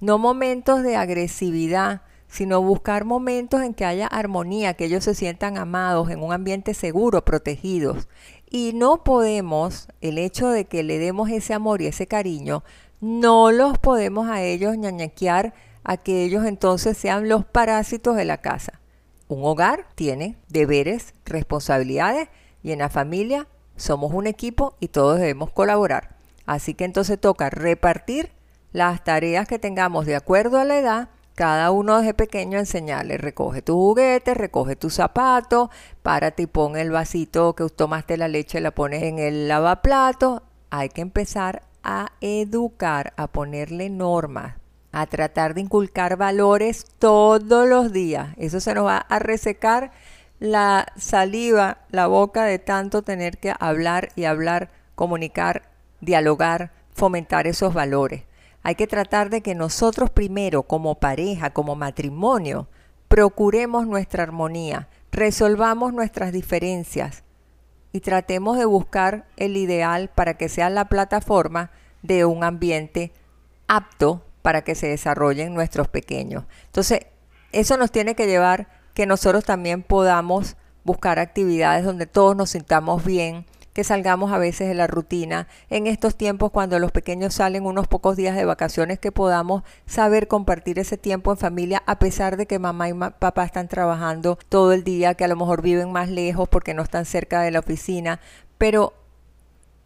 no 0.00 0.18
momentos 0.18 0.82
de 0.82 0.96
agresividad, 0.96 2.02
sino 2.28 2.60
buscar 2.60 3.04
momentos 3.04 3.62
en 3.62 3.72
que 3.72 3.86
haya 3.86 4.06
armonía, 4.06 4.74
que 4.74 4.84
ellos 4.84 5.04
se 5.04 5.14
sientan 5.14 5.56
amados, 5.56 6.10
en 6.10 6.22
un 6.22 6.32
ambiente 6.32 6.74
seguro, 6.74 7.24
protegidos. 7.24 8.06
Y 8.50 8.72
no 8.74 9.02
podemos, 9.02 9.88
el 10.02 10.18
hecho 10.18 10.48
de 10.50 10.66
que 10.66 10.82
le 10.82 10.98
demos 10.98 11.30
ese 11.30 11.54
amor 11.54 11.80
y 11.80 11.86
ese 11.86 12.06
cariño, 12.06 12.64
no 13.00 13.50
los 13.50 13.78
podemos 13.78 14.28
a 14.28 14.42
ellos 14.42 14.76
ñañaquear 14.76 15.54
a 15.84 15.96
que 15.96 16.24
ellos 16.24 16.44
entonces 16.44 16.96
sean 16.96 17.28
los 17.28 17.44
parásitos 17.44 18.16
de 18.16 18.24
la 18.24 18.38
casa. 18.38 18.80
Un 19.28 19.44
hogar 19.44 19.86
tiene 19.94 20.36
deberes, 20.48 21.14
responsabilidades 21.24 22.28
y 22.62 22.72
en 22.72 22.78
la 22.80 22.88
familia 22.88 23.46
somos 23.76 24.12
un 24.12 24.26
equipo 24.26 24.76
y 24.80 24.88
todos 24.88 25.18
debemos 25.18 25.50
colaborar. 25.50 26.16
Así 26.46 26.74
que 26.74 26.84
entonces 26.84 27.20
toca 27.20 27.50
repartir 27.50 28.32
las 28.72 29.04
tareas 29.04 29.46
que 29.46 29.58
tengamos 29.58 30.06
de 30.06 30.16
acuerdo 30.16 30.58
a 30.58 30.64
la 30.64 30.78
edad 30.78 31.08
cada 31.38 31.70
uno 31.70 31.98
desde 31.98 32.14
pequeño 32.14 32.58
enseñarle, 32.58 33.16
recoge 33.16 33.62
tu 33.62 33.74
juguete, 33.74 34.34
recoge 34.34 34.74
tu 34.74 34.90
zapato, 34.90 35.70
párate 36.02 36.42
y 36.42 36.46
pon 36.46 36.76
el 36.76 36.90
vasito 36.90 37.54
que 37.54 37.68
tomaste 37.68 38.16
la 38.16 38.26
leche, 38.26 38.60
la 38.60 38.72
pones 38.72 39.04
en 39.04 39.20
el 39.20 39.46
lavaplato. 39.46 40.42
Hay 40.70 40.88
que 40.88 41.00
empezar 41.00 41.62
a 41.84 42.08
educar, 42.20 43.12
a 43.16 43.28
ponerle 43.28 43.88
normas, 43.88 44.56
a 44.92 45.06
tratar 45.06 45.54
de 45.54 45.60
inculcar 45.60 46.16
valores 46.16 46.86
todos 46.98 47.68
los 47.68 47.92
días. 47.92 48.30
Eso 48.36 48.60
se 48.60 48.74
nos 48.74 48.86
va 48.86 48.98
a 48.98 49.18
resecar 49.18 49.92
la 50.40 50.86
saliva, 50.96 51.78
la 51.90 52.06
boca 52.06 52.44
de 52.44 52.58
tanto 52.58 53.02
tener 53.02 53.38
que 53.38 53.52
hablar 53.58 54.10
y 54.16 54.24
hablar, 54.24 54.70
comunicar, 54.94 55.70
dialogar, 56.00 56.72
fomentar 56.92 57.46
esos 57.46 57.74
valores. 57.74 58.24
Hay 58.62 58.74
que 58.74 58.86
tratar 58.86 59.30
de 59.30 59.40
que 59.40 59.54
nosotros 59.54 60.10
primero, 60.10 60.62
como 60.62 60.96
pareja, 60.96 61.50
como 61.50 61.74
matrimonio, 61.74 62.68
procuremos 63.08 63.86
nuestra 63.86 64.22
armonía, 64.22 64.88
resolvamos 65.10 65.92
nuestras 65.92 66.32
diferencias 66.32 67.24
y 67.92 68.00
tratemos 68.00 68.58
de 68.58 68.64
buscar 68.64 69.26
el 69.36 69.56
ideal 69.56 70.10
para 70.14 70.34
que 70.34 70.48
sea 70.48 70.70
la 70.70 70.86
plataforma 70.86 71.70
de 72.02 72.24
un 72.24 72.44
ambiente 72.44 73.12
apto 73.66 74.22
para 74.42 74.62
que 74.62 74.74
se 74.74 74.88
desarrollen 74.88 75.54
nuestros 75.54 75.88
pequeños. 75.88 76.44
Entonces, 76.66 77.00
eso 77.52 77.76
nos 77.76 77.90
tiene 77.90 78.14
que 78.14 78.26
llevar 78.26 78.68
que 78.94 79.06
nosotros 79.06 79.44
también 79.44 79.82
podamos 79.82 80.56
buscar 80.84 81.18
actividades 81.18 81.84
donde 81.84 82.06
todos 82.06 82.34
nos 82.34 82.50
sintamos 82.50 83.04
bien, 83.04 83.46
que 83.72 83.84
salgamos 83.84 84.32
a 84.32 84.38
veces 84.38 84.66
de 84.66 84.74
la 84.74 84.88
rutina, 84.88 85.46
en 85.70 85.86
estos 85.86 86.16
tiempos 86.16 86.50
cuando 86.50 86.80
los 86.80 86.90
pequeños 86.90 87.34
salen 87.34 87.64
unos 87.64 87.86
pocos 87.86 88.16
días 88.16 88.34
de 88.34 88.44
vacaciones, 88.44 88.98
que 88.98 89.12
podamos 89.12 89.62
saber 89.86 90.26
compartir 90.26 90.80
ese 90.80 90.96
tiempo 90.96 91.30
en 91.30 91.38
familia 91.38 91.82
a 91.86 92.00
pesar 92.00 92.36
de 92.36 92.46
que 92.46 92.58
mamá 92.58 92.88
y 92.88 92.94
papá 92.94 93.44
están 93.44 93.68
trabajando 93.68 94.36
todo 94.48 94.72
el 94.72 94.82
día, 94.82 95.14
que 95.14 95.24
a 95.24 95.28
lo 95.28 95.36
mejor 95.36 95.62
viven 95.62 95.92
más 95.92 96.08
lejos 96.08 96.48
porque 96.48 96.74
no 96.74 96.82
están 96.82 97.04
cerca 97.04 97.40
de 97.42 97.52
la 97.52 97.60
oficina, 97.60 98.18
pero 98.58 98.94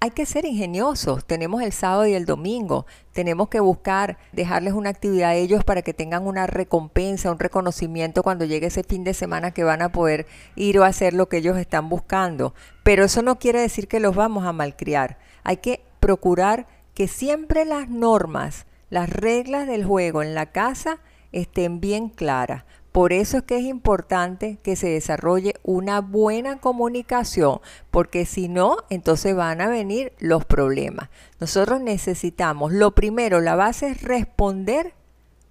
hay 0.02 0.10
que 0.10 0.26
ser 0.26 0.44
ingeniosos. 0.44 1.24
Tenemos 1.24 1.62
el 1.62 1.70
sábado 1.70 2.08
y 2.08 2.14
el 2.14 2.26
domingo. 2.26 2.86
Tenemos 3.12 3.48
que 3.48 3.60
buscar 3.60 4.18
dejarles 4.32 4.74
una 4.74 4.90
actividad 4.90 5.30
a 5.30 5.34
ellos 5.36 5.62
para 5.62 5.82
que 5.82 5.94
tengan 5.94 6.26
una 6.26 6.48
recompensa, 6.48 7.30
un 7.30 7.38
reconocimiento 7.38 8.24
cuando 8.24 8.44
llegue 8.44 8.66
ese 8.66 8.82
fin 8.82 9.04
de 9.04 9.14
semana 9.14 9.52
que 9.52 9.62
van 9.62 9.80
a 9.80 9.92
poder 9.92 10.26
ir 10.56 10.80
o 10.80 10.82
hacer 10.82 11.14
lo 11.14 11.28
que 11.28 11.36
ellos 11.36 11.56
están 11.56 11.88
buscando. 11.88 12.52
Pero 12.82 13.04
eso 13.04 13.22
no 13.22 13.38
quiere 13.38 13.60
decir 13.60 13.86
que 13.86 14.00
los 14.00 14.16
vamos 14.16 14.44
a 14.44 14.52
malcriar. 14.52 15.18
Hay 15.44 15.58
que 15.58 15.84
procurar 16.00 16.66
que 16.94 17.06
siempre 17.06 17.64
las 17.64 17.88
normas, 17.88 18.66
las 18.90 19.08
reglas 19.08 19.68
del 19.68 19.84
juego 19.84 20.24
en 20.24 20.34
la 20.34 20.46
casa 20.46 20.98
estén 21.30 21.80
bien 21.80 22.08
claras 22.08 22.64
por 22.92 23.14
eso 23.14 23.38
es 23.38 23.42
que 23.44 23.56
es 23.56 23.64
importante 23.64 24.58
que 24.62 24.76
se 24.76 24.88
desarrolle 24.88 25.54
una 25.62 26.02
buena 26.02 26.60
comunicación, 26.60 27.60
porque 27.90 28.26
si 28.26 28.48
no, 28.48 28.76
entonces 28.90 29.34
van 29.34 29.62
a 29.62 29.68
venir 29.68 30.12
los 30.18 30.44
problemas. 30.44 31.08
Nosotros 31.40 31.80
necesitamos, 31.80 32.70
lo 32.70 32.94
primero, 32.94 33.40
la 33.40 33.56
base 33.56 33.88
es 33.88 34.02
responder 34.02 34.92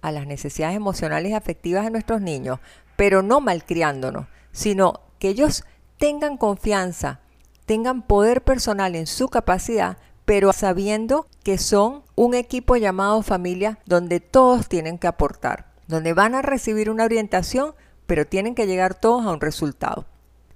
a 0.02 0.12
las 0.12 0.28
necesidades 0.28 0.76
emocionales 0.76 1.32
y 1.32 1.34
afectivas 1.34 1.84
de 1.84 1.90
nuestros 1.90 2.20
niños, 2.20 2.60
pero 2.94 3.22
no 3.22 3.40
malcriándonos, 3.40 4.28
sino 4.52 5.00
que 5.18 5.30
ellos 5.30 5.64
tengan 5.98 6.36
confianza, 6.36 7.20
tengan 7.66 8.02
poder 8.02 8.44
personal 8.44 8.94
en 8.94 9.08
su 9.08 9.28
capacidad, 9.28 9.96
pero 10.24 10.52
sabiendo 10.52 11.26
que 11.42 11.58
son 11.58 12.04
un 12.14 12.34
equipo 12.34 12.76
llamado 12.76 13.20
familia 13.22 13.80
donde 13.84 14.20
todos 14.20 14.68
tienen 14.68 14.96
que 14.96 15.08
aportar 15.08 15.71
donde 15.86 16.12
van 16.12 16.34
a 16.34 16.42
recibir 16.42 16.90
una 16.90 17.04
orientación, 17.04 17.74
pero 18.06 18.26
tienen 18.26 18.54
que 18.54 18.66
llegar 18.66 18.94
todos 18.94 19.24
a 19.24 19.32
un 19.32 19.40
resultado. 19.40 20.06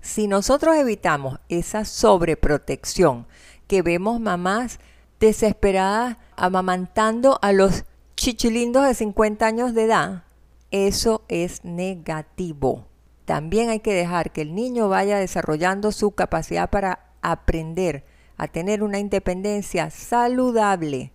Si 0.00 0.28
nosotros 0.28 0.76
evitamos 0.76 1.40
esa 1.48 1.84
sobreprotección 1.84 3.26
que 3.66 3.82
vemos 3.82 4.20
mamás 4.20 4.78
desesperadas 5.18 6.18
amamantando 6.36 7.38
a 7.42 7.52
los 7.52 7.84
chichilindos 8.16 8.86
de 8.86 8.94
50 8.94 9.46
años 9.46 9.74
de 9.74 9.84
edad, 9.84 10.24
eso 10.70 11.24
es 11.28 11.64
negativo. 11.64 12.86
También 13.24 13.70
hay 13.70 13.80
que 13.80 13.94
dejar 13.94 14.30
que 14.30 14.42
el 14.42 14.54
niño 14.54 14.88
vaya 14.88 15.18
desarrollando 15.18 15.90
su 15.90 16.12
capacidad 16.12 16.70
para 16.70 17.10
aprender 17.22 18.04
a 18.36 18.46
tener 18.46 18.82
una 18.82 18.98
independencia 18.98 19.90
saludable 19.90 21.12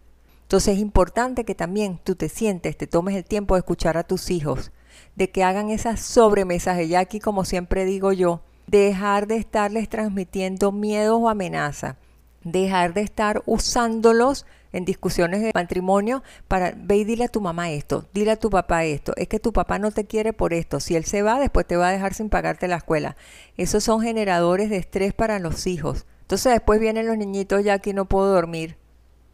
entonces 0.51 0.75
es 0.75 0.81
importante 0.81 1.45
que 1.45 1.55
también 1.55 1.97
tú 2.03 2.15
te 2.15 2.27
sientes, 2.27 2.75
te 2.75 2.85
tomes 2.85 3.15
el 3.15 3.23
tiempo 3.23 3.55
de 3.55 3.59
escuchar 3.59 3.95
a 3.95 4.03
tus 4.03 4.29
hijos, 4.29 4.73
de 5.15 5.31
que 5.31 5.45
hagan 5.45 5.69
esas 5.69 6.01
sobremesas 6.01 6.75
de 6.75 6.97
aquí, 6.97 7.21
como 7.21 7.45
siempre 7.45 7.85
digo 7.85 8.11
yo, 8.11 8.41
dejar 8.67 9.27
de 9.27 9.37
estarles 9.37 9.87
transmitiendo 9.87 10.73
miedos 10.73 11.21
o 11.21 11.29
amenaza, 11.29 11.95
dejar 12.43 12.93
de 12.93 12.99
estar 12.99 13.41
usándolos 13.45 14.45
en 14.73 14.83
discusiones 14.83 15.41
de 15.41 15.51
matrimonio 15.55 16.21
para 16.49 16.73
ve 16.75 16.97
y 16.97 17.05
dile 17.05 17.23
a 17.23 17.29
tu 17.29 17.39
mamá 17.39 17.71
esto, 17.71 18.03
dile 18.13 18.31
a 18.31 18.35
tu 18.35 18.49
papá 18.49 18.83
esto, 18.83 19.13
es 19.15 19.29
que 19.29 19.39
tu 19.39 19.53
papá 19.53 19.79
no 19.79 19.91
te 19.91 20.03
quiere 20.03 20.33
por 20.33 20.53
esto, 20.53 20.81
si 20.81 20.97
él 20.97 21.05
se 21.05 21.21
va 21.21 21.39
después 21.39 21.65
te 21.65 21.77
va 21.77 21.87
a 21.87 21.93
dejar 21.93 22.13
sin 22.13 22.27
pagarte 22.27 22.67
la 22.67 22.75
escuela. 22.75 23.15
Esos 23.55 23.85
son 23.85 24.01
generadores 24.01 24.69
de 24.69 24.75
estrés 24.75 25.13
para 25.13 25.39
los 25.39 25.65
hijos. 25.65 26.05
Entonces 26.23 26.51
después 26.51 26.81
vienen 26.81 27.07
los 27.07 27.17
niñitos 27.17 27.63
ya 27.63 27.75
aquí 27.75 27.93
no 27.93 28.03
puedo 28.03 28.33
dormir. 28.33 28.80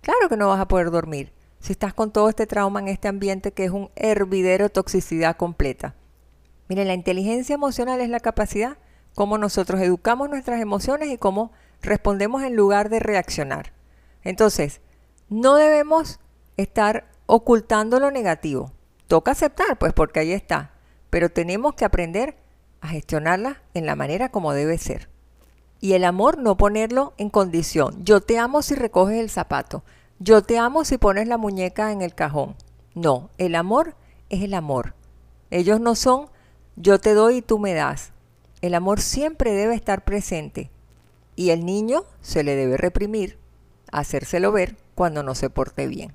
Claro 0.01 0.29
que 0.29 0.37
no 0.37 0.47
vas 0.47 0.59
a 0.59 0.67
poder 0.67 0.91
dormir 0.91 1.33
si 1.59 1.73
estás 1.73 1.93
con 1.93 2.11
todo 2.11 2.29
este 2.29 2.47
trauma 2.47 2.79
en 2.79 2.87
este 2.87 3.07
ambiente 3.07 3.51
que 3.51 3.65
es 3.65 3.71
un 3.71 3.89
hervidero 3.95 4.65
de 4.65 4.69
toxicidad 4.69 5.37
completa. 5.37 5.95
Miren, 6.69 6.87
la 6.87 6.93
inteligencia 6.93 7.55
emocional 7.55 8.01
es 8.01 8.09
la 8.09 8.19
capacidad 8.19 8.77
cómo 9.17 9.39
nosotros 9.39 9.81
educamos 9.81 10.29
nuestras 10.29 10.61
emociones 10.61 11.09
y 11.09 11.17
cómo 11.17 11.51
respondemos 11.81 12.43
en 12.43 12.55
lugar 12.55 12.89
de 12.89 12.99
reaccionar. 12.99 13.73
Entonces, 14.21 14.79
no 15.27 15.55
debemos 15.55 16.19
estar 16.55 17.09
ocultando 17.25 17.99
lo 17.99 18.11
negativo. 18.11 18.73
Toca 19.07 19.31
aceptar, 19.31 19.79
pues 19.79 19.91
porque 19.93 20.19
ahí 20.19 20.33
está. 20.33 20.73
Pero 21.09 21.29
tenemos 21.29 21.73
que 21.73 21.83
aprender 21.83 22.37
a 22.79 22.89
gestionarla 22.89 23.63
en 23.73 23.87
la 23.87 23.95
manera 23.95 24.29
como 24.29 24.53
debe 24.53 24.77
ser. 24.77 25.09
Y 25.79 25.93
el 25.93 26.03
amor 26.03 26.37
no 26.37 26.57
ponerlo 26.57 27.13
en 27.17 27.29
condición. 27.29 28.03
Yo 28.03 28.21
te 28.21 28.39
amo 28.39 28.61
si 28.61 28.75
recoges 28.75 29.19
el 29.19 29.29
zapato. 29.29 29.83
Yo 30.19 30.41
te 30.41 30.57
amo 30.57 30.85
si 30.85 30.97
pones 30.97 31.27
la 31.27 31.37
muñeca 31.37 31.91
en 31.91 32.01
el 32.01 32.15
cajón. 32.15 32.55
No, 32.95 33.29
el 33.37 33.55
amor 33.55 33.95
es 34.29 34.43
el 34.43 34.53
amor. 34.53 34.95
Ellos 35.51 35.79
no 35.79 35.95
son 35.95 36.29
yo 36.79 36.99
te 36.99 37.15
doy 37.15 37.37
y 37.37 37.41
tú 37.41 37.57
me 37.57 37.73
das. 37.73 38.11
El 38.61 38.75
amor 38.75 39.01
siempre 39.01 39.51
debe 39.51 39.73
estar 39.73 40.03
presente. 40.03 40.69
Y 41.35 41.49
el 41.49 41.65
niño 41.65 42.05
se 42.21 42.43
le 42.43 42.55
debe 42.55 42.77
reprimir, 42.77 43.39
hacérselo 43.91 44.51
ver 44.51 44.75
cuando 44.93 45.23
no 45.23 45.33
se 45.33 45.49
porte 45.49 45.87
bien. 45.87 46.13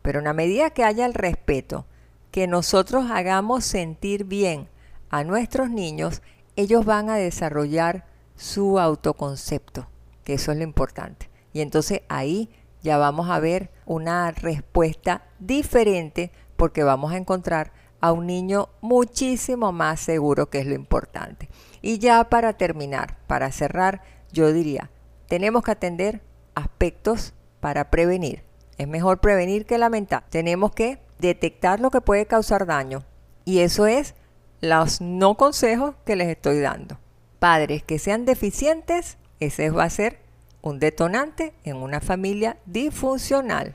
Pero 0.00 0.20
en 0.20 0.24
la 0.24 0.32
medida 0.32 0.70
que 0.70 0.82
haya 0.82 1.04
el 1.04 1.12
respeto, 1.12 1.84
que 2.30 2.46
nosotros 2.46 3.10
hagamos 3.10 3.66
sentir 3.66 4.24
bien 4.24 4.68
a 5.10 5.24
nuestros 5.24 5.68
niños, 5.68 6.22
ellos 6.56 6.86
van 6.86 7.10
a 7.10 7.16
desarrollar 7.16 8.06
su 8.38 8.78
autoconcepto, 8.78 9.88
que 10.24 10.34
eso 10.34 10.52
es 10.52 10.58
lo 10.58 10.64
importante. 10.64 11.28
Y 11.52 11.60
entonces 11.60 12.02
ahí 12.08 12.50
ya 12.82 12.96
vamos 12.96 13.28
a 13.28 13.40
ver 13.40 13.70
una 13.84 14.30
respuesta 14.30 15.24
diferente 15.40 16.30
porque 16.56 16.84
vamos 16.84 17.12
a 17.12 17.16
encontrar 17.16 17.72
a 18.00 18.12
un 18.12 18.26
niño 18.26 18.68
muchísimo 18.80 19.72
más 19.72 20.00
seguro, 20.00 20.48
que 20.48 20.60
es 20.60 20.66
lo 20.66 20.74
importante. 20.74 21.48
Y 21.82 21.98
ya 21.98 22.24
para 22.28 22.52
terminar, 22.52 23.18
para 23.26 23.50
cerrar, 23.50 24.02
yo 24.32 24.52
diría, 24.52 24.90
tenemos 25.26 25.62
que 25.64 25.72
atender 25.72 26.22
aspectos 26.54 27.34
para 27.60 27.90
prevenir. 27.90 28.44
Es 28.76 28.86
mejor 28.86 29.18
prevenir 29.18 29.66
que 29.66 29.78
lamentar. 29.78 30.24
Tenemos 30.30 30.72
que 30.72 31.00
detectar 31.18 31.80
lo 31.80 31.90
que 31.90 32.00
puede 32.00 32.26
causar 32.26 32.66
daño. 32.66 33.02
Y 33.44 33.60
eso 33.60 33.86
es 33.86 34.14
los 34.60 35.00
no 35.00 35.36
consejos 35.36 35.96
que 36.04 36.14
les 36.14 36.28
estoy 36.28 36.60
dando. 36.60 36.98
Padres 37.38 37.82
que 37.82 37.98
sean 37.98 38.24
deficientes, 38.24 39.18
ese 39.40 39.70
va 39.70 39.84
a 39.84 39.90
ser 39.90 40.20
un 40.62 40.80
detonante 40.80 41.54
en 41.64 41.76
una 41.76 42.00
familia 42.00 42.58
disfuncional. 42.66 43.74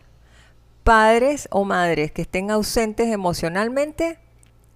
Padres 0.83 1.47
o 1.49 1.63
madres 1.63 2.11
que 2.11 2.23
estén 2.23 2.51
ausentes 2.51 3.07
emocionalmente 3.07 4.19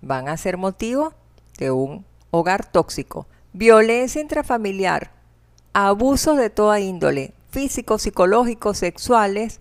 van 0.01 0.29
a 0.29 0.37
ser 0.37 0.57
motivo 0.57 1.13
de 1.57 1.71
un 1.71 2.05
hogar 2.31 2.65
tóxico. 2.65 3.27
Violencia 3.51 4.21
intrafamiliar, 4.21 5.11
abusos 5.73 6.37
de 6.37 6.49
toda 6.49 6.79
índole, 6.79 7.33
físicos, 7.49 8.03
psicológicos, 8.03 8.77
sexuales, 8.77 9.59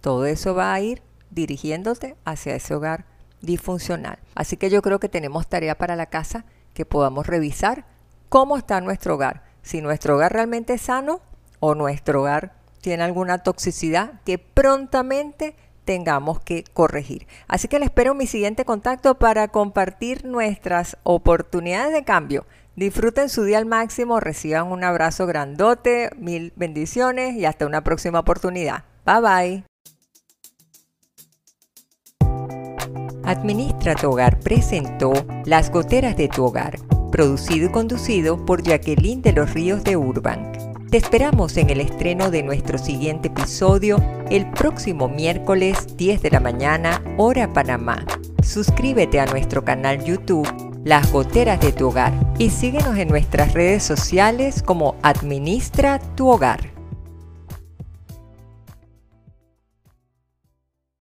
todo 0.00 0.26
eso 0.26 0.54
va 0.54 0.74
a 0.74 0.80
ir 0.80 1.02
dirigiéndote 1.30 2.16
hacia 2.24 2.54
ese 2.54 2.74
hogar 2.74 3.06
disfuncional. 3.40 4.18
Así 4.34 4.56
que 4.56 4.70
yo 4.70 4.82
creo 4.82 5.00
que 5.00 5.08
tenemos 5.08 5.48
tarea 5.48 5.76
para 5.76 5.96
la 5.96 6.06
casa 6.06 6.44
que 6.74 6.84
podamos 6.84 7.26
revisar 7.26 7.84
cómo 8.34 8.56
está 8.56 8.80
nuestro 8.80 9.14
hogar. 9.14 9.44
Si 9.62 9.80
nuestro 9.80 10.16
hogar 10.16 10.32
realmente 10.32 10.72
es 10.72 10.82
sano 10.82 11.20
o 11.60 11.76
nuestro 11.76 12.22
hogar 12.22 12.56
tiene 12.80 13.04
alguna 13.04 13.44
toxicidad 13.44 14.22
que 14.24 14.38
prontamente 14.38 15.54
tengamos 15.84 16.40
que 16.40 16.64
corregir. 16.72 17.28
Así 17.46 17.68
que 17.68 17.78
le 17.78 17.84
espero 17.84 18.12
mi 18.12 18.26
siguiente 18.26 18.64
contacto 18.64 19.20
para 19.20 19.46
compartir 19.46 20.24
nuestras 20.24 20.96
oportunidades 21.04 21.92
de 21.92 22.02
cambio. 22.02 22.44
Disfruten 22.74 23.28
su 23.28 23.44
día 23.44 23.58
al 23.58 23.66
máximo, 23.66 24.18
reciban 24.18 24.66
un 24.66 24.82
abrazo 24.82 25.28
grandote, 25.28 26.10
mil 26.18 26.52
bendiciones 26.56 27.36
y 27.36 27.44
hasta 27.44 27.66
una 27.66 27.84
próxima 27.84 28.18
oportunidad. 28.18 28.82
Bye 29.06 29.20
bye. 29.20 29.64
Administra 33.22 33.94
tu 33.94 34.10
hogar 34.10 34.40
presentó 34.40 35.12
Las 35.44 35.70
goteras 35.70 36.16
de 36.16 36.26
tu 36.26 36.44
hogar, 36.44 36.78
producido 37.14 37.66
y 37.66 37.70
conducido 37.70 38.44
por 38.44 38.64
Jacqueline 38.64 39.22
de 39.22 39.32
los 39.32 39.54
Ríos 39.54 39.84
de 39.84 39.96
Urban. 39.96 40.50
Te 40.90 40.96
esperamos 40.96 41.56
en 41.56 41.70
el 41.70 41.80
estreno 41.80 42.28
de 42.32 42.42
nuestro 42.42 42.76
siguiente 42.76 43.28
episodio 43.28 44.02
el 44.30 44.50
próximo 44.50 45.08
miércoles 45.08 45.96
10 45.96 46.22
de 46.22 46.30
la 46.32 46.40
mañana, 46.40 47.00
hora 47.16 47.52
Panamá. 47.52 48.04
Suscríbete 48.42 49.20
a 49.20 49.26
nuestro 49.26 49.64
canal 49.64 50.04
YouTube 50.04 50.48
Las 50.84 51.12
Goteras 51.12 51.60
de 51.60 51.70
tu 51.70 51.86
Hogar 51.86 52.12
y 52.36 52.50
síguenos 52.50 52.98
en 52.98 53.06
nuestras 53.06 53.54
redes 53.54 53.84
sociales 53.84 54.60
como 54.60 54.96
Administra 55.04 56.00
tu 56.16 56.28
Hogar. 56.30 56.73